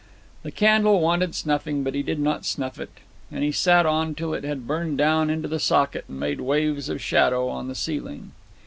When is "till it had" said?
4.15-4.65